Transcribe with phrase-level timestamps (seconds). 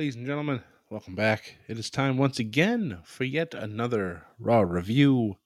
[0.00, 1.56] Ladies and gentlemen, welcome back.
[1.68, 5.36] It is time once again for yet another Raw review.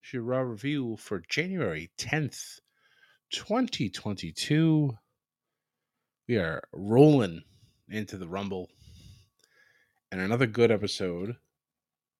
[0.00, 2.60] It's your Raw review for January 10th,
[3.32, 4.92] 2022.
[6.28, 7.42] We are rolling
[7.88, 8.70] into the Rumble
[10.12, 11.34] and another good episode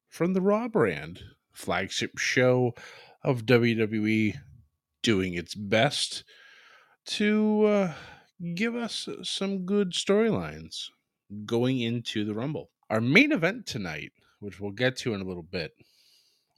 [0.08, 2.74] from the Raw brand, flagship show
[3.22, 4.36] of WWE
[5.00, 6.24] doing its best
[7.04, 7.94] to uh,
[8.52, 10.88] give us some good storylines
[11.44, 12.70] going into the Rumble.
[12.90, 15.72] Our main event tonight, which we'll get to in a little bit,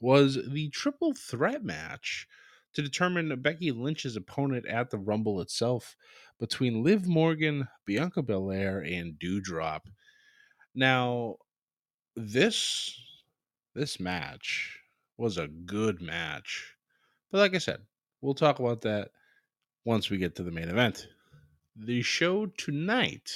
[0.01, 2.27] was the triple threat match
[2.73, 5.95] to determine Becky Lynch's opponent at the Rumble itself
[6.39, 9.81] between Liv Morgan, Bianca Belair, and Doudrop.
[10.73, 11.37] Now,
[12.15, 12.99] this
[13.73, 14.79] this match
[15.17, 16.75] was a good match.
[17.31, 17.79] But like I said,
[18.21, 19.11] we'll talk about that
[19.85, 21.07] once we get to the main event.
[21.75, 23.31] The show tonight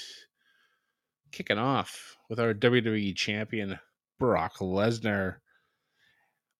[1.31, 3.79] kicking off with our WWE champion
[4.17, 5.37] Brock Lesnar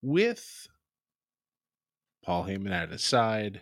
[0.01, 0.67] with
[2.23, 3.61] Paul Heyman at his side.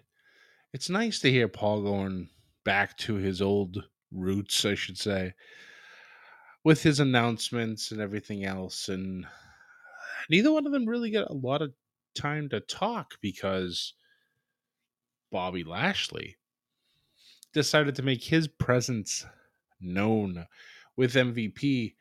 [0.73, 2.29] It's nice to hear Paul going
[2.63, 5.33] back to his old roots, I should say,
[6.63, 8.89] with his announcements and everything else.
[8.89, 9.25] And
[10.29, 11.73] neither one of them really get a lot of
[12.13, 13.93] time to talk because
[15.31, 16.37] Bobby Lashley
[17.53, 19.25] decided to make his presence
[19.79, 20.45] known
[20.97, 21.95] with MVP.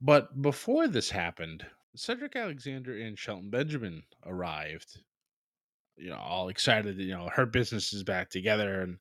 [0.00, 5.00] But before this happened, Cedric Alexander and Shelton Benjamin arrived.
[5.96, 6.98] You know, all excited.
[6.98, 8.98] You know, Hurt Business is back together and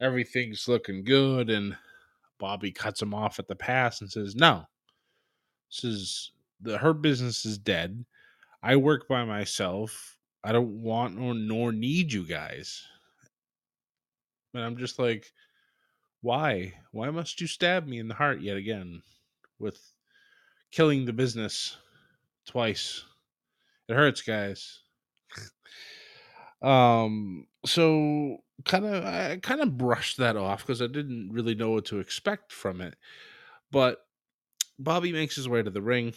[0.00, 1.50] everything's looking good.
[1.50, 1.76] And
[2.38, 4.66] Bobby cuts him off at the pass and says, "No,
[5.70, 8.04] this is the Hurt Business is dead.
[8.62, 10.18] I work by myself.
[10.44, 12.84] I don't want nor, nor need you guys."
[14.54, 15.32] And I'm just like,
[16.22, 16.74] why?
[16.92, 19.02] Why must you stab me in the heart yet again
[19.58, 19.78] with
[20.70, 21.76] killing the business
[22.46, 23.04] twice?
[23.88, 24.80] It hurts, guys.
[26.62, 31.72] um so kind of I kind of brushed that off because I didn't really know
[31.72, 32.94] what to expect from it.
[33.72, 34.06] But
[34.78, 36.14] Bobby makes his way to the ring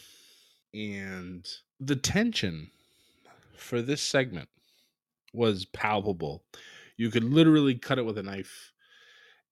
[0.73, 1.47] and
[1.79, 2.69] the tension
[3.57, 4.49] for this segment
[5.33, 6.43] was palpable.
[6.97, 8.71] You could literally cut it with a knife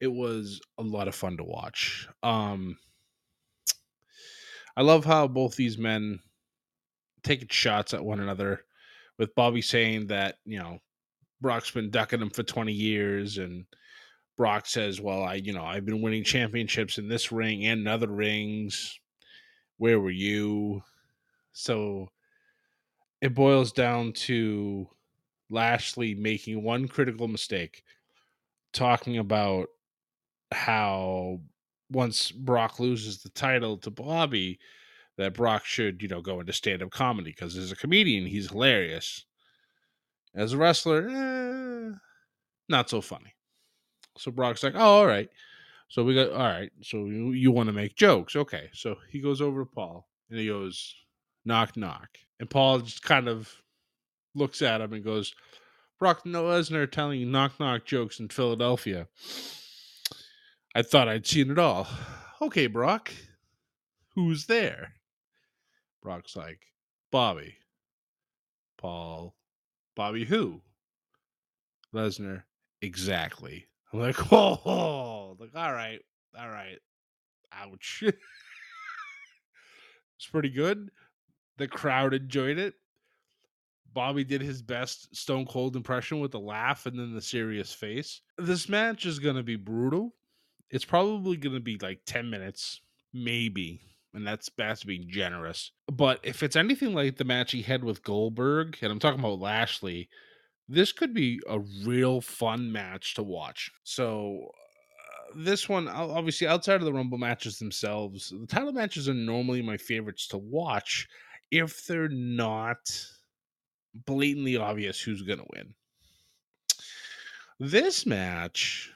[0.04, 2.10] it was a lot of fun to watch.
[2.24, 2.78] Um,
[4.76, 6.20] I love how both these men
[7.24, 8.66] taking shots at one another,
[9.18, 10.80] with Bobby saying that you know
[11.40, 13.64] Brock's been ducking him for twenty years, and
[14.36, 18.10] Brock says, "Well, I you know I've been winning championships in this ring and other
[18.10, 19.00] rings.
[19.78, 20.84] Where were you?"
[21.54, 22.10] So
[23.22, 24.90] it boils down to
[25.50, 27.86] Lashley making one critical mistake,
[28.74, 29.70] talking about
[30.54, 31.40] how
[31.92, 34.60] once Brock loses the title to Bobby,
[35.18, 38.50] that Brock should, you know, go into stand up comedy because as a comedian, he's
[38.50, 39.26] hilarious.
[40.36, 41.96] As a wrestler, eh,
[42.68, 43.36] not so funny.
[44.18, 45.30] So Brock's like, oh, all right.
[45.90, 46.72] So we got, all right.
[46.82, 48.36] So you, you want to make jokes.
[48.36, 48.70] Okay.
[48.74, 50.96] So he goes over to Paul and he goes,
[51.46, 52.18] knock, knock.
[52.40, 53.54] And Paul just kind of
[54.34, 55.36] looks at him and goes,
[56.00, 59.08] Brock Lesnar telling you knock, knock jokes in Philadelphia.
[60.76, 61.88] I thought I'd seen it all.
[62.42, 63.12] Okay, Brock.
[64.16, 64.94] Who's there?
[66.02, 66.60] Brock's like,
[67.12, 67.58] Bobby.
[68.78, 69.36] Paul.
[69.96, 70.62] Bobby who?
[71.94, 72.44] Lesnar.
[72.82, 73.68] Exactly.
[73.92, 76.02] I'm like, whoa, like, all right,
[76.38, 76.80] all right.
[77.54, 78.04] Ouch.
[80.18, 80.90] it's pretty good.
[81.58, 82.74] The crowd enjoyed it.
[83.94, 88.22] Bobby did his best Stone Cold impression with the laugh and then the serious face.
[88.40, 90.16] This match is going to be brutal.
[90.70, 92.82] It's probably going to be like 10 minutes,
[93.14, 93.82] maybe.
[94.14, 95.72] And that's that's being generous.
[95.92, 99.40] But if it's anything like the match he had with Goldberg, and I'm talking about
[99.40, 100.08] Lashley,
[100.70, 103.72] this could be a real fun match to watch.
[103.84, 109.16] So uh, this one obviously outside of the rumble matches themselves the title matches are
[109.16, 111.08] normally my favorites to watch
[111.52, 112.80] if they're not
[113.94, 115.74] blatantly obvious who's going to win.
[117.60, 118.92] This match,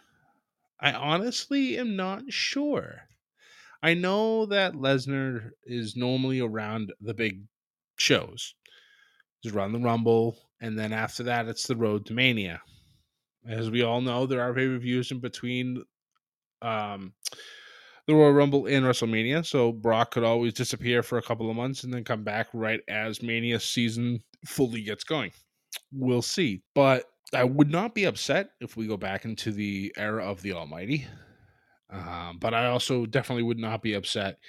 [0.79, 3.01] I honestly am not sure.
[3.81, 7.43] I know that Lesnar is normally around the big
[7.97, 8.55] shows.
[9.41, 12.61] He's around the Rumble, and then after that, it's the Road to Mania.
[13.47, 15.83] As we all know, there are pay per views in between
[16.61, 17.13] um,
[18.07, 21.83] the Royal Rumble and WrestleMania, so Brock could always disappear for a couple of months
[21.83, 25.31] and then come back right as Mania season fully gets going.
[25.91, 26.61] We'll see.
[26.73, 30.53] But I would not be upset if we go back into the era of the
[30.53, 31.07] Almighty.
[31.89, 34.39] Um, but I also definitely would not be upset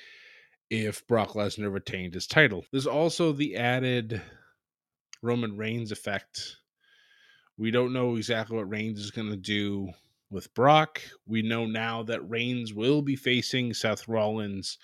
[0.70, 2.64] if Brock Lesnar retained his title.
[2.70, 4.20] There's also the added
[5.22, 6.56] Roman Reigns effect.
[7.56, 9.88] We don't know exactly what Reigns is going to do
[10.30, 11.00] with Brock.
[11.26, 14.78] We know now that Reigns will be facing Seth Rollins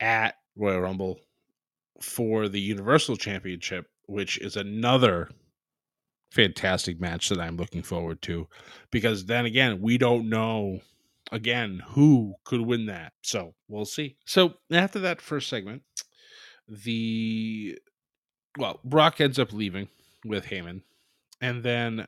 [0.00, 1.20] at Royal Rumble
[2.00, 5.30] for the Universal Championship, which is another
[6.32, 8.48] fantastic match that I'm looking forward to
[8.90, 10.80] because then again, we don't know
[11.30, 13.12] again who could win that.
[13.22, 14.16] So we'll see.
[14.24, 15.82] So after that first segment,
[16.68, 17.78] the
[18.58, 19.88] well, Brock ends up leaving
[20.24, 20.82] with Heyman,
[21.40, 22.06] and then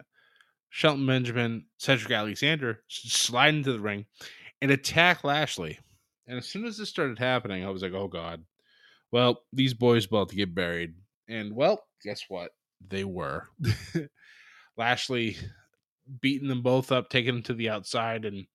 [0.70, 4.06] Shelton Benjamin, Cedric Alexander slide into the ring
[4.60, 5.78] and attack Lashley.
[6.26, 8.44] And as soon as this started happening, I was like, oh God.
[9.12, 10.94] Well, these boys about to get buried.
[11.28, 12.50] And well, guess what?
[12.88, 13.48] They were.
[14.76, 15.36] Lashley
[16.20, 18.46] beating them both up, taking them to the outside, and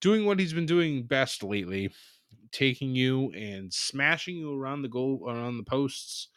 [0.00, 1.90] doing what he's been doing best lately,
[2.52, 6.28] taking you and smashing you around the goal around the posts.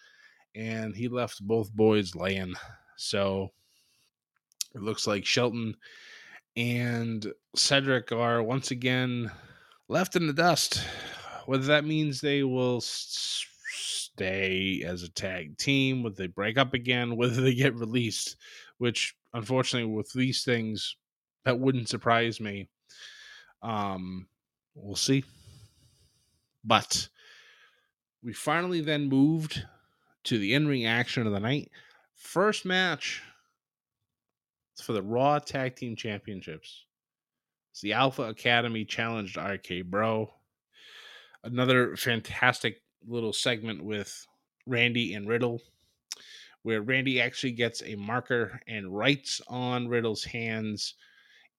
[0.55, 2.55] And he left both boys laying.
[2.97, 3.49] So
[4.73, 5.75] it looks like Shelton
[6.55, 9.31] and Cedric are once again
[9.87, 10.83] left in the dust.
[11.45, 12.81] Whether that means they will
[13.69, 18.37] stay as a tag team, Would they break up again, whether they get released,
[18.77, 20.95] which unfortunately with these things
[21.45, 22.69] that wouldn't surprise me.
[23.61, 24.27] Um
[24.75, 25.23] we'll see.
[26.63, 27.09] But
[28.23, 29.63] we finally then moved
[30.25, 31.71] to the in-ring action of the night.
[32.15, 33.21] First match
[34.81, 36.85] for the Raw Tag Team Championships.
[37.71, 40.33] It's the Alpha Academy challenged RK Bro.
[41.43, 44.25] Another fantastic little segment with
[44.65, 45.61] Randy and Riddle,
[46.63, 50.95] where Randy actually gets a marker and writes on Riddle's hands,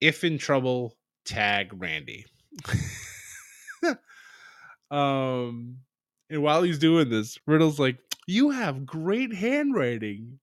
[0.01, 2.27] if in trouble, tag Randy.
[4.91, 5.77] um
[6.31, 10.39] and while he's doing this, Riddle's like, You have great handwriting.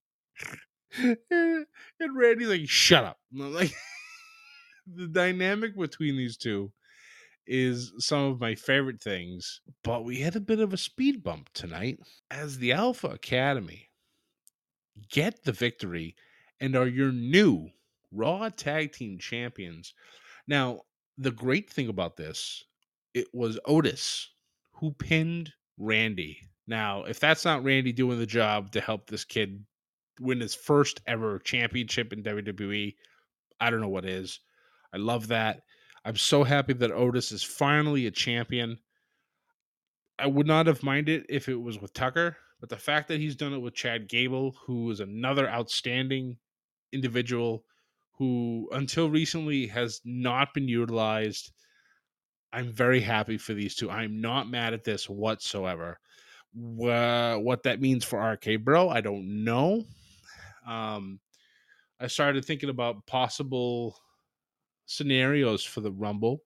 [0.98, 1.66] and
[2.16, 3.18] Randy's like, shut up.
[3.34, 3.74] like
[4.94, 6.72] the dynamic between these two
[7.48, 9.62] is some of my favorite things.
[9.84, 12.00] But we had a bit of a speed bump tonight
[12.32, 13.90] as the Alpha Academy
[15.12, 16.16] get the victory
[16.60, 17.70] and are your new
[18.12, 19.94] Raw Tag Team Champions.
[20.48, 20.82] Now,
[21.18, 22.64] the great thing about this,
[23.14, 24.30] it was Otis
[24.72, 26.40] who pinned Randy.
[26.68, 29.64] Now, if that's not Randy doing the job to help this kid
[30.20, 32.96] win his first ever championship in WWE.
[33.60, 34.40] I don't know what is.
[34.94, 35.62] I love that.
[36.08, 38.80] I'm so happy that Otis is finally a champion.
[40.18, 43.36] I would not have minded if it was with Tucker, but the fact that he's
[43.36, 46.38] done it with Chad Gable, who is another outstanding
[46.94, 47.66] individual
[48.14, 51.52] who until recently has not been utilized.
[52.54, 53.92] I'm very happy for these two.
[53.92, 56.00] I'm not mad at this whatsoever.
[56.54, 59.84] what that means for RK Bro, I don't know
[60.66, 61.20] um,
[62.00, 63.98] I started thinking about possible
[64.88, 66.42] scenarios for the Rumble.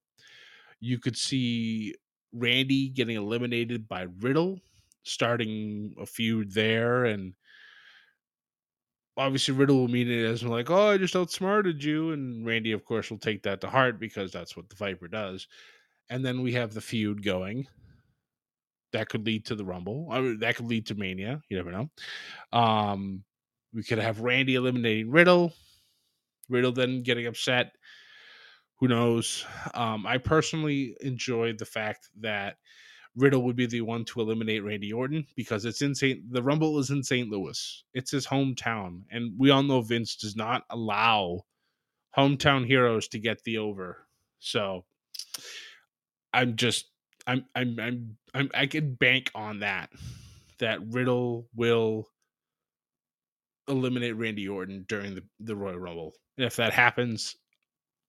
[0.82, 1.96] You could see
[2.34, 4.60] Randy getting eliminated by Riddle,
[5.04, 7.34] starting a feud there, and
[9.16, 12.84] obviously Riddle will mean it as like, "Oh, I just outsmarted you," and Randy, of
[12.84, 15.48] course, will take that to heart because that's what the Viper does.
[16.10, 17.68] And then we have the feud going.
[18.92, 20.10] That could lead to the Rumble.
[20.12, 21.42] I mean, that could lead to Mania.
[21.48, 21.90] You never know.
[22.52, 23.24] Um,
[23.74, 25.54] we could have Randy eliminating Riddle.
[26.50, 27.72] Riddle then getting upset.
[28.82, 29.46] Who knows?
[29.76, 32.58] Um, I personally enjoyed the fact that
[33.16, 36.34] Riddle would be the one to eliminate Randy Orton because it's in St.
[36.34, 37.30] The Rumble is in St.
[37.30, 37.84] Louis.
[37.94, 41.46] It's his hometown, and we all know Vince does not allow
[42.18, 44.08] hometown heroes to get the over.
[44.40, 44.84] So
[46.34, 46.88] I'm just
[47.28, 49.92] I'm I'm I'm, I'm I can bank on that
[50.58, 52.08] that Riddle will
[53.68, 56.14] eliminate Randy Orton during the, the Royal Rumble.
[56.38, 57.36] And if that happens,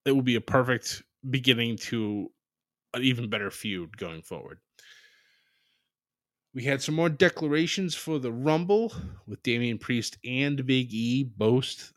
[0.05, 2.29] it will be a perfect beginning to
[2.93, 4.59] an even better feud going forward.
[6.53, 8.93] We had some more declarations for the Rumble
[9.25, 11.91] with Damian Priest and Big E both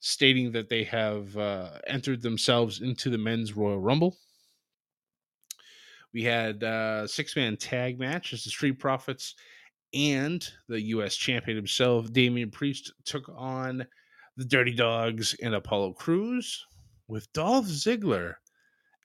[0.00, 4.16] stating that they have uh, entered themselves into the men's Royal Rumble.
[6.12, 6.68] We had a
[7.04, 9.34] uh, six man tag match as the Street Profits
[9.94, 11.14] and the U.S.
[11.14, 13.86] champion himself, Damian Priest, took on
[14.36, 16.66] the Dirty Dogs and Apollo Crews,
[17.12, 18.36] with Dolph Ziggler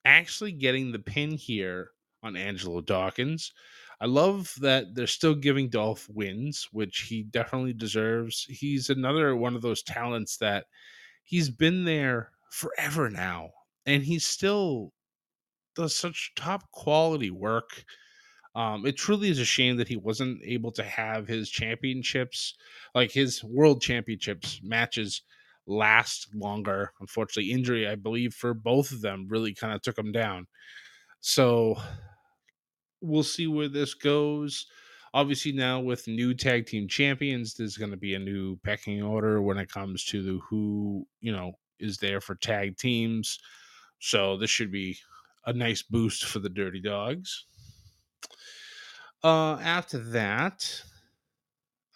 [0.06, 1.90] actually getting the pin here
[2.24, 3.52] on Angelo Dawkins.
[4.00, 8.46] I love that they're still giving Dolph wins, which he definitely deserves.
[8.46, 10.68] He's another one of those talents that
[11.26, 13.50] he's been there forever now,
[13.86, 14.94] and he still
[15.76, 17.84] does such top quality work.
[18.56, 22.54] Um, it truly is a shame that he wasn't able to have his championships,
[22.96, 25.24] like his world championships matches,
[25.68, 26.92] last longer.
[27.00, 30.48] Unfortunately, injury, I believe, for both of them really kind of took them down.
[31.20, 31.76] So
[33.02, 34.66] we'll see where this goes.
[35.14, 39.42] Obviously, now with new tag team champions, there's going to be a new pecking order
[39.42, 43.40] when it comes to who you know is there for tag teams.
[44.00, 44.98] So this should be
[45.46, 47.46] a nice boost for the Dirty Dogs.
[49.24, 50.84] Uh, after that,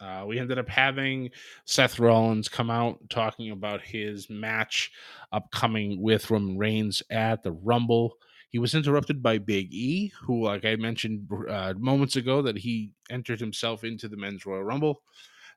[0.01, 1.29] uh, we ended up having
[1.65, 4.91] Seth Rollins come out talking about his match
[5.31, 8.17] upcoming with Roman Reigns at the Rumble.
[8.50, 12.91] He was interrupted by Big E, who, like I mentioned uh, moments ago, that he
[13.10, 15.03] entered himself into the Men's Royal Rumble.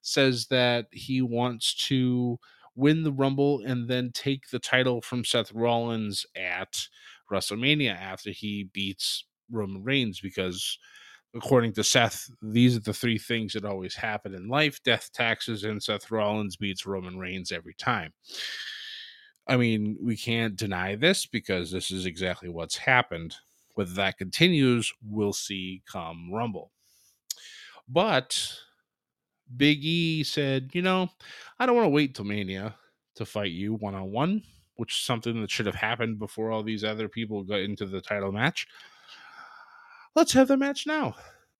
[0.02, 2.38] Says that he wants to
[2.76, 6.86] win the Rumble and then take the title from Seth Rollins at
[7.32, 10.78] WrestleMania after he beats Roman Reigns because
[11.34, 15.64] according to Seth, these are the three things that always happen in life death, taxes,
[15.64, 18.12] and Seth Rollins beats Roman Reigns every time.
[19.46, 23.34] I mean, we can't deny this because this is exactly what's happened.
[23.74, 26.70] Whether that continues, we'll see come Rumble.
[27.88, 28.56] But
[29.56, 31.10] Big E said, you know,
[31.58, 32.76] I don't want to wait till Mania
[33.16, 34.42] to fight you one on one,
[34.76, 38.00] which is something that should have happened before all these other people got into the
[38.00, 38.66] title match
[40.14, 41.14] let's have the match now.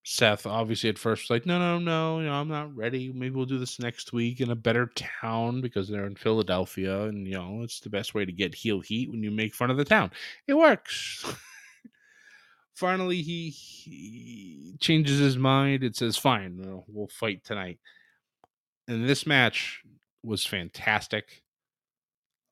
[0.07, 3.11] Seth obviously at first was like, no, no, no, you know, I'm not ready.
[3.11, 7.27] Maybe we'll do this next week in a better town because they're in Philadelphia, and
[7.27, 9.79] you know, it's the best way to get heel heat when you make fun of
[9.79, 10.11] the town.
[10.47, 11.25] It works.
[12.75, 15.83] Finally, he, he, changes his mind.
[15.83, 17.79] It says, fine, we'll fight tonight.
[18.89, 19.83] And this match
[20.23, 21.43] was fantastic.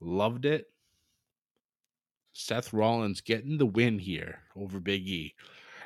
[0.00, 0.66] Loved it.
[2.32, 5.34] Seth Rollins getting the win here over Big E.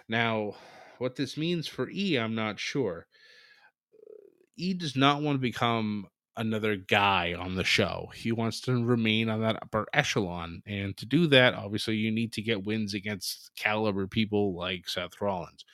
[0.08, 0.54] Now,
[0.98, 3.06] what this means for E, I'm not sure.
[4.56, 8.10] E does not want to become another guy on the show.
[8.14, 10.62] He wants to remain on that upper echelon.
[10.66, 15.20] And to do that, obviously, you need to get wins against caliber people like Seth
[15.20, 15.64] Rollins.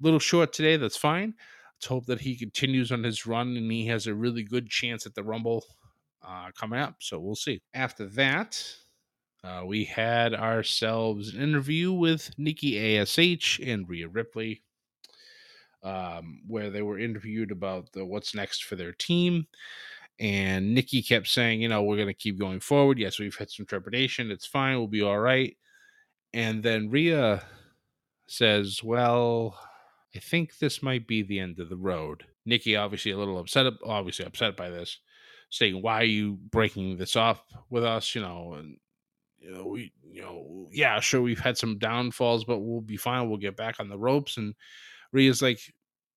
[0.00, 1.34] Little short today, that's fine.
[1.76, 5.06] Let's hope that he continues on his run and he has a really good chance
[5.06, 5.64] at the Rumble
[6.26, 6.96] uh, coming up.
[7.00, 7.62] So we'll see.
[7.74, 8.62] After that,
[9.46, 14.62] uh, we had ourselves an interview with Nikki ASH and Rhea Ripley,
[15.82, 19.46] um, where they were interviewed about the, what's next for their team.
[20.18, 22.98] And Nikki kept saying, you know, we're going to keep going forward.
[22.98, 24.30] Yes, we've had some trepidation.
[24.30, 24.78] It's fine.
[24.78, 25.56] We'll be all right.
[26.32, 27.42] And then Rhea
[28.26, 29.58] says, well,
[30.14, 32.24] I think this might be the end of the road.
[32.46, 34.98] Nikki, obviously a little upset, obviously upset by this,
[35.50, 38.78] saying, "Why are you breaking this off with us?" You know, and
[39.38, 43.28] you know, we, you know, yeah, sure, we've had some downfalls, but we'll be fine.
[43.28, 44.36] We'll get back on the ropes.
[44.36, 44.54] And
[45.12, 45.60] Rhea's like,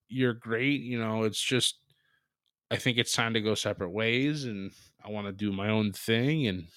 [0.07, 0.81] you're great.
[0.81, 1.75] You know, it's just,
[2.71, 4.71] I think it's time to go separate ways and
[5.03, 6.47] I want to do my own thing.
[6.47, 6.67] And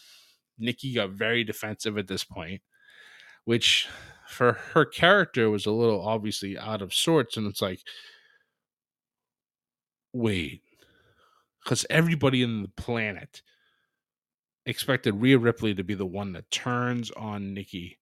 [0.58, 2.60] Nikki got very defensive at this point,
[3.44, 3.88] which
[4.28, 7.36] for her character was a little obviously out of sorts.
[7.36, 7.80] And it's like,
[10.12, 10.62] wait,
[11.62, 13.42] because everybody in the planet
[14.66, 17.98] expected Rhea Ripley to be the one that turns on Nikki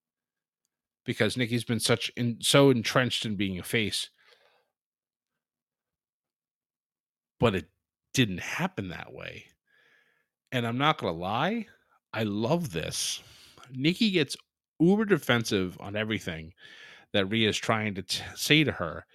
[1.04, 4.10] because Nikki's been such in, so entrenched in being a face.
[7.38, 7.68] But it
[8.12, 9.46] didn't happen that way.
[10.52, 11.66] And I'm not going to lie,
[12.12, 13.22] I love this.
[13.72, 14.36] Nikki gets
[14.78, 16.52] uber defensive on everything
[17.12, 19.06] that Rhea is trying to t- say to her.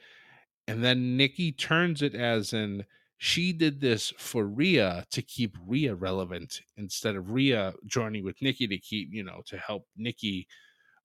[0.67, 2.85] And then Nikki turns it as in
[3.17, 8.67] she did this for Rhea to keep Rhea relevant instead of Rhea joining with Nikki
[8.67, 10.47] to keep, you know, to help Nikki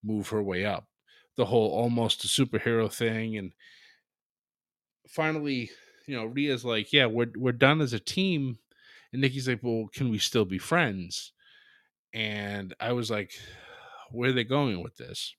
[0.02, 0.88] move her way up.
[1.36, 3.36] The whole almost a superhero thing.
[3.36, 3.54] And
[5.08, 5.70] finally,
[6.06, 8.58] you know, Rhea's like, Yeah, we're we're done as a team.
[9.12, 11.32] And Nikki's like, Well, can we still be friends?
[12.12, 13.32] And I was like,
[14.10, 15.34] Where are they going with this?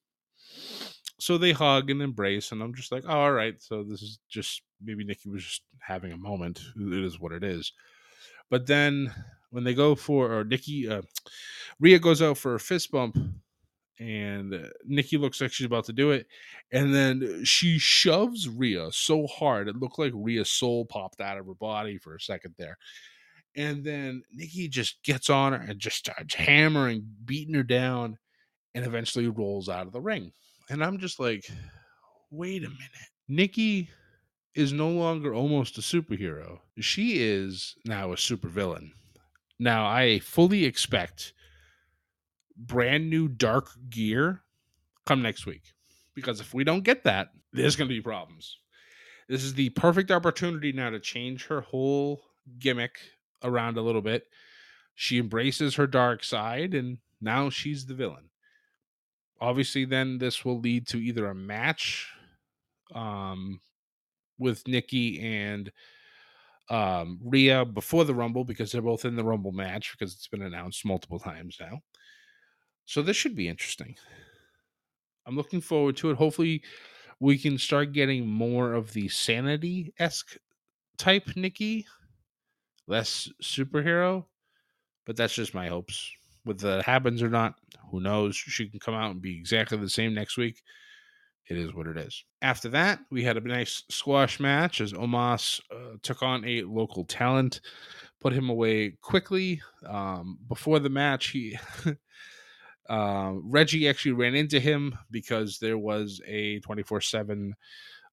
[1.21, 3.61] So they hug and embrace, and I'm just like, oh, all right.
[3.61, 6.59] So this is just maybe Nikki was just having a moment.
[6.75, 7.73] It is what it is.
[8.49, 9.13] But then
[9.51, 11.03] when they go for or Nikki, uh,
[11.99, 13.19] goes out for a fist bump,
[13.99, 16.25] and uh, Nikki looks like she's about to do it,
[16.71, 21.45] and then she shoves Rhea so hard it looked like Rhea's soul popped out of
[21.45, 22.79] her body for a second there.
[23.55, 28.17] And then Nikki just gets on her and just starts hammering, beating her down,
[28.73, 30.31] and eventually rolls out of the ring.
[30.71, 31.51] And I'm just like,
[32.31, 33.09] wait a minute.
[33.27, 33.89] Nikki
[34.55, 36.59] is no longer almost a superhero.
[36.79, 38.91] She is now a supervillain.
[39.59, 41.33] Now, I fully expect
[42.55, 44.43] brand new dark gear
[45.05, 45.63] come next week.
[46.15, 48.57] Because if we don't get that, there's going to be problems.
[49.27, 52.21] This is the perfect opportunity now to change her whole
[52.59, 52.97] gimmick
[53.43, 54.23] around a little bit.
[54.95, 58.30] She embraces her dark side, and now she's the villain
[59.41, 62.10] obviously then this will lead to either a match
[62.95, 63.60] um
[64.38, 65.71] with Nikki and
[66.69, 70.43] um Rhea before the Rumble because they're both in the Rumble match because it's been
[70.43, 71.81] announced multiple times now.
[72.86, 73.95] So this should be interesting.
[75.25, 76.17] I'm looking forward to it.
[76.17, 76.63] Hopefully
[77.19, 80.38] we can start getting more of the sanity esque
[80.98, 81.88] type Nikki,
[82.88, 84.25] less superhero.
[85.05, 86.12] But that's just my hopes.
[86.43, 87.55] Whether that happens or not,
[87.91, 88.36] who knows?
[88.36, 90.62] She can come out and be exactly the same next week.
[91.50, 92.24] It is what it is.
[92.41, 97.03] After that, we had a nice squash match as Omos uh, took on a local
[97.03, 97.62] talent,
[98.21, 99.62] put him away quickly.
[99.86, 101.57] Um, before the match, he
[102.89, 107.53] uh, Reggie actually ran into him because there was a 24 7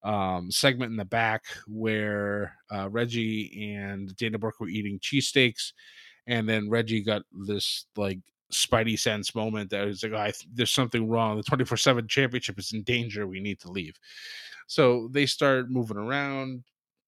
[0.03, 5.73] um, segment in the back where uh, Reggie and Dana Brooke were eating cheesesteaks
[6.29, 8.21] and then Reggie got this like
[8.53, 11.39] spidey sense moment that was like, oh, th- there's something wrong.
[11.39, 13.27] The 24 7 championship is in danger.
[13.27, 13.99] We need to leave.
[14.67, 16.65] So they start moving around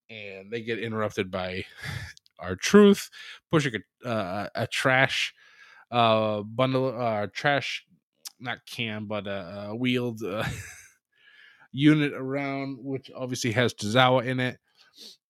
[0.08, 1.66] and they get interrupted by
[2.40, 3.10] R-Truth
[3.50, 5.34] pushing a, uh, a trash
[5.90, 7.84] uh, bundle, uh, trash,
[8.38, 10.44] not can, but a, a wheeled uh,
[11.72, 14.58] unit around, which obviously has Tozawa in it.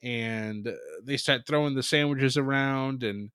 [0.02, 0.72] And
[1.02, 3.30] they start throwing the sandwiches around and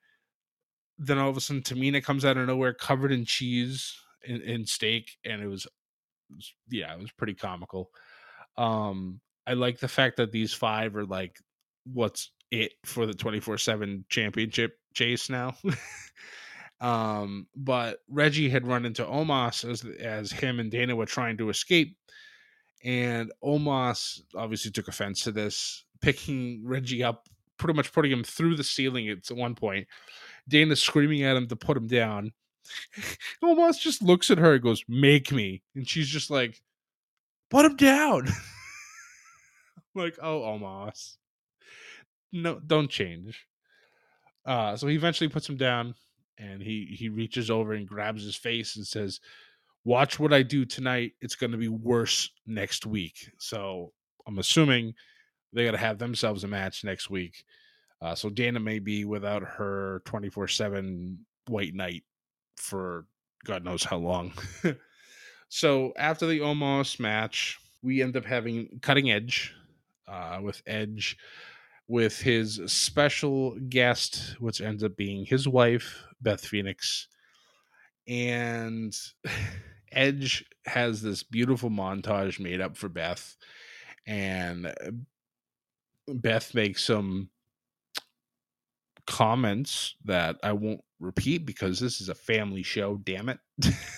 [0.98, 3.96] then all of a sudden Tamina comes out of nowhere covered in cheese
[4.28, 7.90] and, and steak, and it was, it was, yeah, it was pretty comical.
[8.58, 11.38] Um, I like the fact that these five are like
[11.92, 15.56] what's it for the 24-7 championship chase now.
[16.82, 21.50] um, but Reggie had run into Omos as as him and Dana were trying to
[21.50, 21.98] escape.
[22.84, 27.28] And Omos obviously took offense to this, picking Reggie up,
[27.58, 29.88] pretty much putting him through the ceiling at one point
[30.48, 32.32] Dana screaming at him to put him down.
[33.44, 35.62] Omos just looks at her and goes, Make me.
[35.76, 36.62] And she's just like,
[37.50, 38.28] Put him down.
[39.96, 41.18] like, oh, Omos.
[42.32, 43.46] No, don't change.
[44.46, 45.96] Uh, so he eventually puts him down
[46.38, 49.20] and he he reaches over and grabs his face and says,
[49.84, 51.14] Watch what I do tonight.
[51.22, 53.32] It's going to be worse next week.
[53.38, 53.94] So
[54.28, 54.94] I'm assuming
[55.54, 57.46] they got to have themselves a match next week.
[58.06, 62.04] Uh, so Dana may be without her 24 7 white knight
[62.56, 63.08] for
[63.46, 64.32] God knows how long.
[65.50, 69.56] so after the Omos match, we end up having Cutting Edge
[70.08, 71.18] uh, with Edge
[71.88, 77.08] with his special guest, which ends up being his wife, Beth Phoenix.
[78.08, 78.96] And
[79.92, 83.36] Edge has this beautiful montage made up for Beth.
[84.06, 84.72] And
[86.08, 87.32] Beth makes some
[89.06, 93.40] comments that I won't repeat because this is a family show, damn it.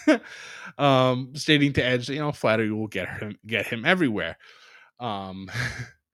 [0.77, 4.37] um, stating to Edge, you know, flattery will get him get him everywhere.
[4.99, 5.49] Um,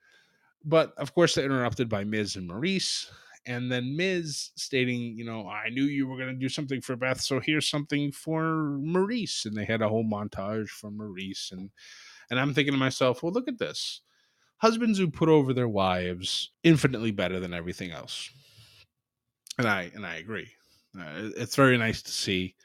[0.65, 3.09] but of course, they're interrupted by Miz and Maryse,
[3.45, 6.95] And then Miz stating, you know, I knew you were going to do something for
[6.95, 11.69] Beth, so here's something for Maryse, And they had a whole montage for Maryse, And,
[12.29, 14.01] and I'm thinking to myself, well, look at this.
[14.57, 18.29] Husbands who put over their wives infinitely better than everything else
[19.57, 20.49] and I and I agree.
[20.97, 22.55] Uh, it's very nice to see.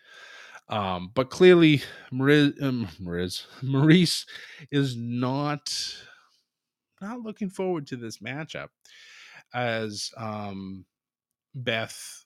[0.68, 4.26] Um, but clearly, Mariz, um, Mariz, Maryse
[4.70, 5.72] is not
[7.00, 8.68] not looking forward to this matchup
[9.54, 10.84] as um,
[11.54, 12.24] Beth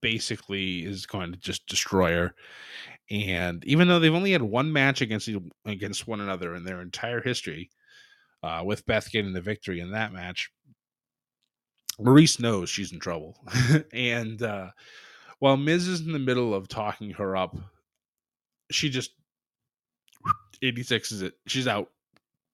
[0.00, 2.34] basically is going to just destroy her.
[3.10, 5.28] And even though they've only had one match against
[5.66, 7.70] against one another in their entire history,
[8.42, 10.50] uh, with Beth getting the victory in that match,
[12.00, 13.36] Maryse knows she's in trouble.
[13.92, 14.70] and uh,
[15.38, 17.56] while Miz is in the middle of talking her up,
[18.70, 19.12] she just
[20.62, 21.34] 86 is it.
[21.46, 21.90] She's out.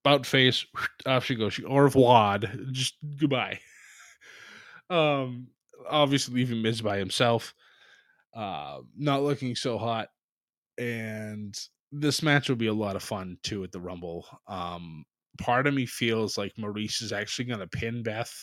[0.02, 0.64] Bout face,
[1.06, 1.54] off she goes.
[1.54, 2.38] She au revoir.
[2.72, 3.60] Just goodbye.
[4.88, 5.46] Um,
[5.88, 7.54] obviously leaving Miz by himself.
[8.34, 10.08] Uh, not looking so hot.
[10.78, 11.56] And
[11.92, 14.26] this match will be a lot of fun too at the Rumble.
[14.48, 15.04] Um,
[15.38, 18.34] part of me feels like Maryse is actually going to pin Beth.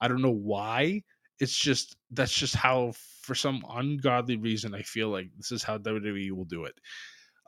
[0.00, 1.02] I don't know why.
[1.38, 5.78] It's just that's just how, for some ungodly reason, I feel like this is how
[5.78, 6.74] WWE will do it.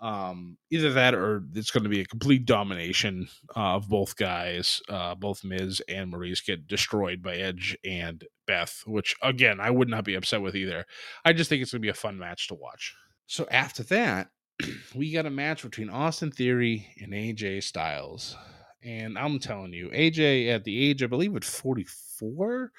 [0.00, 4.80] Um, either that or it's going to be a complete domination uh, of both guys.
[4.88, 9.88] Uh, both Miz and Maryse get destroyed by Edge and Beth, which again I would
[9.88, 10.84] not be upset with either.
[11.24, 12.96] I just think it's going to be a fun match to watch.
[13.26, 14.30] So after that,
[14.94, 18.36] we got a match between Austin Theory and AJ Styles.
[18.84, 22.72] And I'm telling you, AJ at the age, I believe, at 44,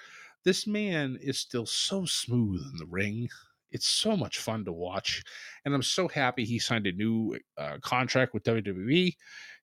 [0.44, 3.30] this man is still so smooth in the ring.
[3.72, 5.24] It's so much fun to watch.
[5.64, 9.16] And I'm so happy he signed a new uh, contract with WWE.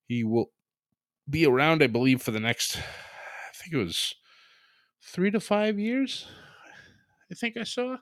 [0.09, 0.51] He will
[1.29, 4.15] be around, I believe, for the next, I think it was
[5.03, 6.27] three to five years.
[7.31, 7.99] I think I saw.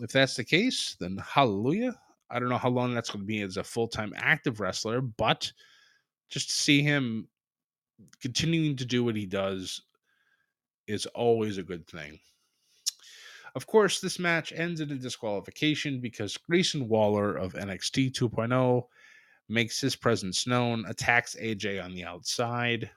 [0.00, 1.94] If that's the case, then hallelujah.
[2.30, 5.00] I don't know how long that's going to be as a full time active wrestler,
[5.00, 5.52] but
[6.30, 7.28] just to see him
[8.20, 9.82] continuing to do what he does
[10.86, 12.18] is always a good thing.
[13.54, 18.84] Of course, this match ends in a disqualification because Grayson Waller of NXT 2.0
[19.48, 22.90] makes his presence known, attacks AJ on the outside,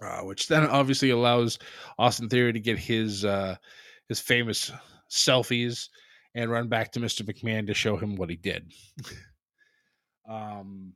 [0.00, 1.58] uh, which then obviously allows
[1.98, 3.56] Austin Theory to get his uh,
[4.08, 4.70] his famous
[5.10, 5.88] selfies
[6.34, 7.22] and run back to Mr.
[7.22, 8.72] McMahon to show him what he did.
[10.28, 10.92] um,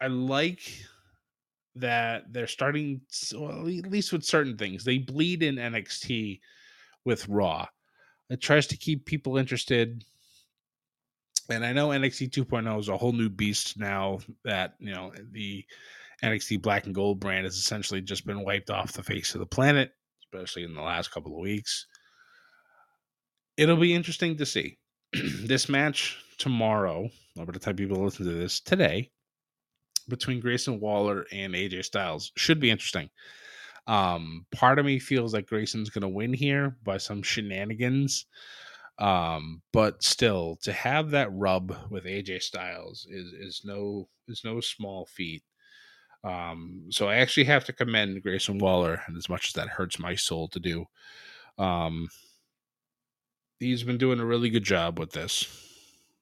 [0.00, 0.60] I like
[1.76, 3.00] that they're starting,
[3.34, 6.40] well, at least with certain things, they bleed in NXT
[7.04, 7.66] with Raw.
[8.30, 10.04] It tries to keep people interested.
[11.48, 15.64] And I know NXT 2.0 is a whole new beast now that, you know, the
[16.22, 19.46] NXT Black and Gold brand has essentially just been wiped off the face of the
[19.46, 19.92] planet,
[20.24, 21.86] especially in the last couple of weeks.
[23.56, 24.78] It'll be interesting to see.
[25.12, 27.08] this match tomorrow,
[27.38, 29.10] or by the time people listen to this today,
[30.08, 33.10] between Grayson Waller and AJ Styles should be interesting.
[33.86, 38.26] Um, part of me feels like Grayson's going to win here by some shenanigans.
[38.98, 44.60] Um, but still, to have that rub with AJ Styles is is no is no
[44.60, 45.42] small feat.
[46.24, 49.98] Um, so I actually have to commend Grayson Waller, and as much as that hurts
[49.98, 50.86] my soul to do,
[51.58, 52.08] um,
[53.60, 55.46] he's been doing a really good job with this.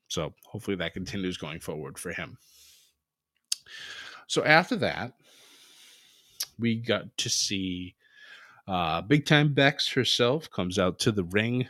[0.08, 2.36] So hopefully that continues going forward for him.
[4.26, 5.12] So after that,
[6.58, 7.94] we got to see
[8.66, 11.66] uh, Big Time Bex herself comes out to the ring.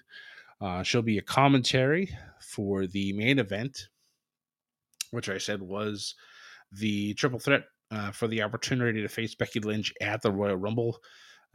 [0.61, 3.88] Uh, she'll be a commentary for the main event,
[5.11, 6.14] which I said was
[6.72, 10.98] the triple threat uh, for the opportunity to face Becky Lynch at the Royal Rumble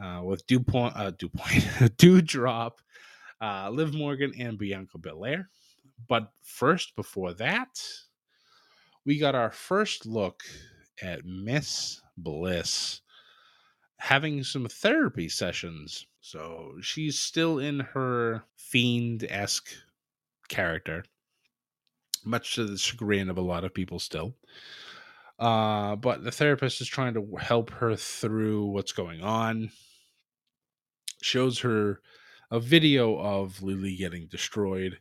[0.04, 1.52] uh, with DuPont, uh, DuPont,
[1.98, 2.72] Doudrop,
[3.42, 5.50] uh, Liv Morgan, and Bianca Belair.
[6.08, 7.82] But first, before that,
[9.10, 10.44] we got our first look
[11.02, 13.02] at Miss Bliss
[13.98, 16.06] having some therapy sessions.
[16.22, 19.72] So she's still in her fiend esque
[20.48, 21.06] character,
[22.24, 24.36] much to the chagrin of a lot of people still.
[25.40, 29.72] Uh, but the therapist is trying to help her through what's going on.
[31.24, 32.00] Shows her
[32.52, 35.00] a video of Lily getting destroyed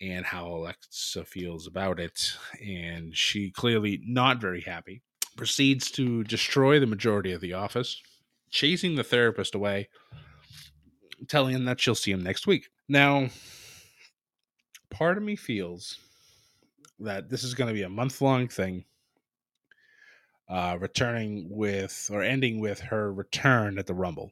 [0.00, 2.32] and how Alexa feels about it.
[2.64, 5.02] And she clearly not very happy.
[5.36, 8.00] Proceeds to destroy the majority of the office,
[8.50, 9.88] chasing the therapist away,
[11.28, 12.68] telling him that she'll see him next week.
[12.88, 13.28] Now,
[14.90, 15.98] part of me feels
[17.00, 18.84] that this is going to be a month long thing.
[20.48, 24.30] Uh, returning with or ending with her return at the Rumble.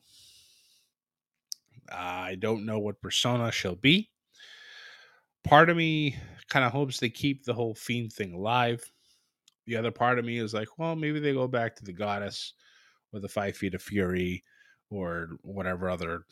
[1.91, 4.11] I don't know what persona she'll be
[5.45, 6.17] part of me
[6.49, 8.83] kind of hopes they keep the whole fiend thing alive.
[9.67, 12.55] The other part of me is like, well, maybe they go back to the goddess
[13.13, 14.45] or the five feet of fury
[14.91, 16.25] or whatever other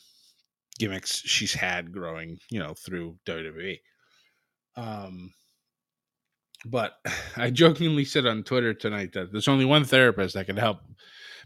[0.79, 3.79] gimmicks she's had growing, you know, through WWE.
[4.77, 5.33] Um,
[6.64, 6.98] But
[7.37, 10.81] I jokingly said on Twitter tonight that there's only one therapist that can help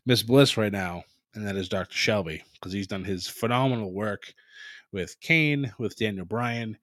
[0.05, 1.03] Miss Bliss right now,
[1.35, 1.95] and that is Dr.
[1.97, 4.33] Shelby, because he's done his phenomenal work
[4.93, 6.79] with Kane, with Daniel Bryan,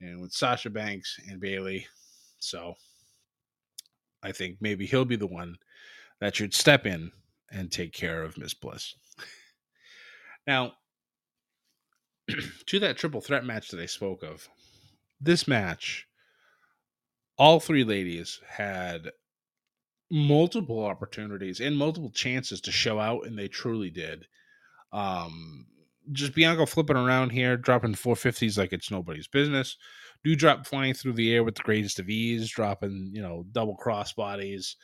[0.00, 1.86] and with Sasha Banks and Bailey.
[2.38, 2.74] So
[4.22, 5.56] I think maybe he'll be the one
[6.20, 7.12] that should step in
[7.50, 8.94] and take care of Miss Bliss.
[10.46, 10.72] Now,
[12.66, 14.48] to that triple threat match that I spoke of,
[15.20, 16.06] this match,
[17.38, 19.10] all three ladies had
[20.10, 24.26] multiple opportunities and multiple chances to show out, and they truly did.
[24.92, 25.66] Um,
[26.12, 29.76] just Bianca flipping around here, dropping 450s like it's nobody's business.
[30.24, 34.12] Doudrop flying through the air with the greatest of ease, dropping, you know, double cross
[34.12, 34.76] bodies.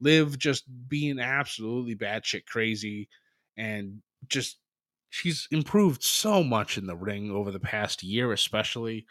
[0.00, 3.08] Liv just being absolutely batshit crazy
[3.56, 4.58] and just
[5.10, 9.06] she's improved so much in the ring over the past year, especially.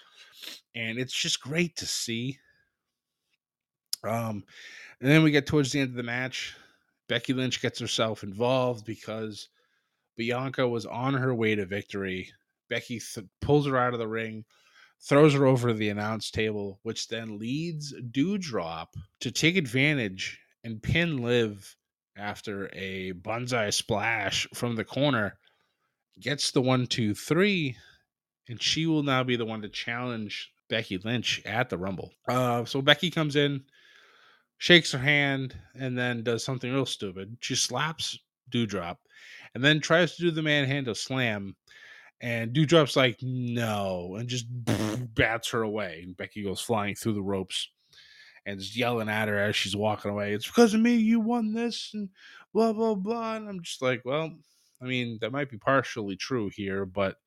[0.76, 2.40] And it's just great to see.
[4.04, 4.44] Um,
[5.02, 6.56] and then we get towards the end of the match.
[7.08, 9.50] Becky Lynch gets herself involved because
[10.20, 12.34] Bianca was on her way to victory.
[12.70, 14.44] Becky th- pulls her out of the ring,
[15.00, 18.88] throws her over the announce table, which then leads Doudrop
[19.22, 21.74] to take advantage and pin Liv
[22.18, 25.38] after a banzai splash from the corner.
[26.20, 27.78] Gets the one, two, three,
[28.50, 32.12] and she will now be the one to challenge Becky Lynch at the Rumble.
[32.28, 33.64] Uh, so Becky comes in,
[34.58, 37.38] shakes her hand, and then does something real stupid.
[37.40, 38.98] She slaps Doudrop
[39.54, 41.56] and then tries to do the manhandle slam.
[42.22, 44.46] And Doudrop's like, no, and just
[45.16, 46.02] bats her away.
[46.04, 47.70] And Becky goes flying through the ropes
[48.46, 50.34] and is yelling at her as she's walking away.
[50.34, 52.10] It's because of me you won this, and
[52.54, 53.36] blah, blah, blah.
[53.36, 54.32] And I'm just like, well,
[54.82, 57.18] I mean, that might be partially true here, but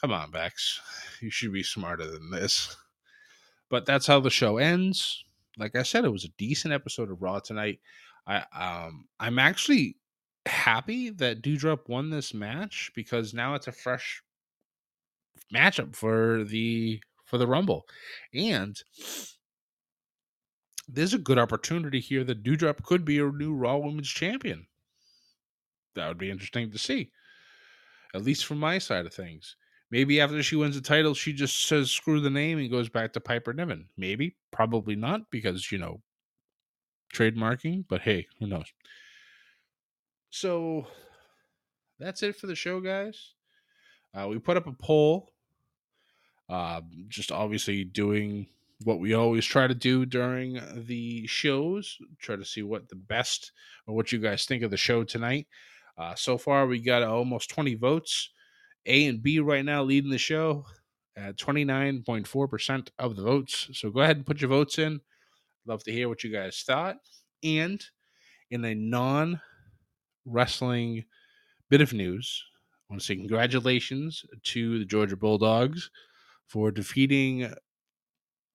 [0.00, 0.80] come on, Bex.
[1.20, 2.76] You should be smarter than this.
[3.68, 5.24] But that's how the show ends.
[5.58, 7.80] Like I said, it was a decent episode of Raw tonight.
[8.26, 9.96] I um I'm actually
[10.46, 14.22] happy that Doudrop won this match because now it's a fresh
[15.54, 17.86] matchup for the for the Rumble.
[18.34, 18.80] And
[20.88, 24.66] there's a good opportunity here that Doudrop could be a new Raw Women's Champion.
[25.94, 27.10] That would be interesting to see.
[28.14, 29.56] At least from my side of things.
[29.90, 33.12] Maybe after she wins the title, she just says screw the name and goes back
[33.12, 33.88] to Piper Niven.
[33.96, 36.00] Maybe, probably not, because you know,
[37.14, 38.72] trademarking, but hey, who knows?
[40.32, 40.86] So
[41.98, 43.34] that's it for the show, guys.
[44.14, 45.30] Uh, we put up a poll,
[46.48, 48.46] uh, just obviously doing
[48.82, 53.52] what we always try to do during the shows, try to see what the best
[53.86, 55.46] or what you guys think of the show tonight.
[55.98, 58.30] Uh, so far, we got almost 20 votes.
[58.86, 60.64] A and B right now leading the show
[61.14, 63.68] at 29.4% of the votes.
[63.74, 65.02] So go ahead and put your votes in.
[65.66, 66.96] Love to hear what you guys thought.
[67.44, 67.84] And
[68.50, 69.42] in a non
[70.24, 71.04] wrestling
[71.68, 72.44] bit of news,
[72.88, 75.90] I want to say congratulations to the Georgia Bulldogs
[76.46, 77.52] for defeating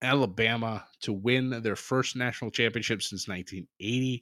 [0.02, 4.22] Alabama to win their first national championship since 1980.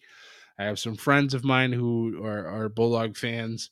[0.57, 3.71] I have some friends of mine who are, are Bulldog fans,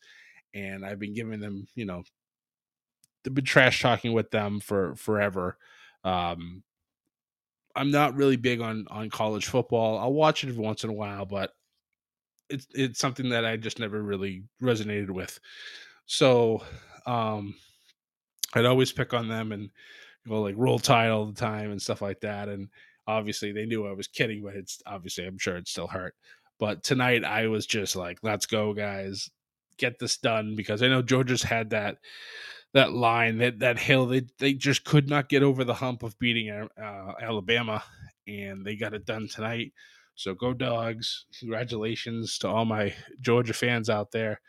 [0.54, 2.04] and I've been giving them, you know,
[3.24, 5.58] they've been trash talking with them for forever.
[6.04, 6.64] Um,
[7.76, 9.98] I'm not really big on on college football.
[9.98, 11.52] I'll watch it every once in a while, but
[12.54, 15.40] it's it's something that I just never really resonated with.
[16.06, 16.64] So
[17.06, 17.56] um,
[18.54, 19.70] I'd always pick on them and
[20.28, 22.50] go like roll tide all the time and stuff like that.
[22.50, 22.70] And
[23.08, 26.16] obviously they knew I was kidding, but it's obviously I'm sure it still hurt.
[26.60, 29.30] But tonight I was just like, let's go, guys,
[29.78, 31.98] get this done because I know Georgia's had that
[32.74, 36.18] that line that that hill they they just could not get over the hump of
[36.20, 37.84] beating uh, Alabama,
[38.28, 39.74] and they got it done tonight.
[40.16, 41.26] So go dogs!
[41.40, 44.42] Congratulations to all my Georgia fans out there.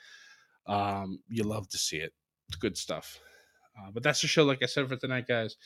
[0.66, 2.12] Um, you love to see it.
[2.48, 3.18] It's good stuff.
[3.78, 5.56] Uh, but that's the show, like I said, for tonight, guys.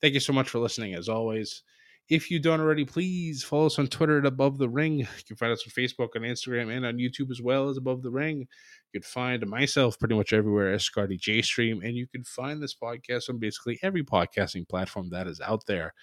[0.00, 1.62] Thank you so much for listening, as always.
[2.08, 4.98] If you don't already, please follow us on Twitter at Above the Ring.
[4.98, 8.02] You can find us on Facebook, on Instagram, and on YouTube as well as Above
[8.02, 8.40] the Ring.
[8.40, 12.60] You can find myself pretty much everywhere as Scotty J Stream, and you can find
[12.60, 15.94] this podcast on basically every podcasting platform that is out there.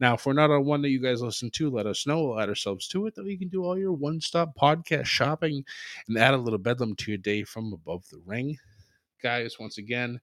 [0.00, 2.22] Now, if we're not on one that you guys listen to, let us know.
[2.22, 5.64] We'll add ourselves to it, that we can do all your one stop podcast shopping
[6.08, 8.56] and add a little bedlam to your day from Above the Ring.
[9.22, 10.20] Guys, once again,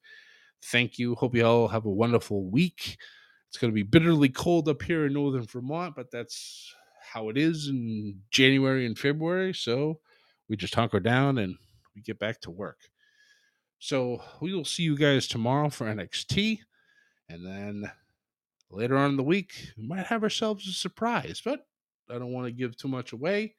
[0.63, 1.13] thank you.
[1.13, 2.97] Hope you all have a wonderful week.
[3.49, 6.73] It's going to be bitterly cold up here in northern Vermont, but that's
[7.11, 9.53] how it is in January and February.
[9.53, 9.99] So
[10.49, 11.55] we just hunker down and
[11.95, 12.79] we get back to work.
[13.79, 16.59] So we will see you guys tomorrow for NXT.
[17.29, 17.91] And then
[18.69, 21.65] later on in the week, we might have ourselves a surprise, but
[22.09, 23.55] I don't want to give too much away.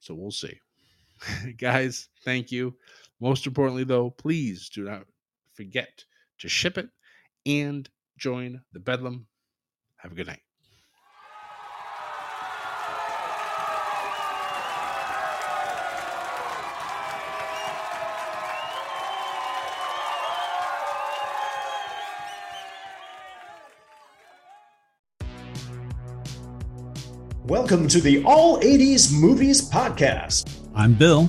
[0.00, 0.60] So we'll see.
[1.58, 2.74] Guys, thank you.
[3.20, 5.04] Most importantly, though, please do not
[5.54, 6.04] forget
[6.40, 6.88] to ship it
[7.46, 9.26] and join the Bedlam.
[9.98, 10.40] Have a good night.
[27.46, 30.50] Welcome to the All 80s Movies Podcast.
[30.74, 31.28] I'm Bill.